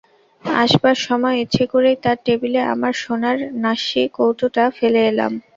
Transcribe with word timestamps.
আসবার 0.43 0.97
সময় 1.01 1.37
ইচ্ছে 1.43 1.63
করেই 1.73 1.97
তার 2.03 2.17
টেবিলে 2.25 2.61
আমার 2.73 2.93
সোনার 3.01 3.37
নাস্যি-কৌটোটা 3.63 4.63
ফেলে 4.77 5.01
এলাম। 5.11 5.31